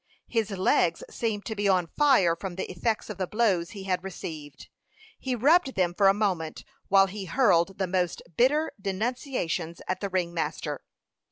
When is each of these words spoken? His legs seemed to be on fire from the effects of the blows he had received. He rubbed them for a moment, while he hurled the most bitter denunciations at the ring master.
His 0.27 0.49
legs 0.49 1.03
seemed 1.11 1.45
to 1.45 1.55
be 1.55 1.67
on 1.69 1.85
fire 1.95 2.35
from 2.35 2.55
the 2.55 2.71
effects 2.71 3.07
of 3.11 3.19
the 3.19 3.27
blows 3.27 3.69
he 3.69 3.83
had 3.83 4.03
received. 4.03 4.67
He 5.19 5.35
rubbed 5.35 5.75
them 5.75 5.93
for 5.93 6.07
a 6.07 6.11
moment, 6.15 6.63
while 6.87 7.05
he 7.05 7.25
hurled 7.25 7.77
the 7.77 7.85
most 7.85 8.23
bitter 8.35 8.71
denunciations 8.81 9.79
at 9.87 9.99
the 9.99 10.09
ring 10.09 10.33
master. 10.33 10.81